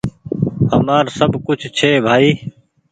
همآر 0.71 1.05
سب 1.17 1.31
ڪڇه 1.45 1.67
ڇي 1.77 1.91
ڀآئي 2.05 2.31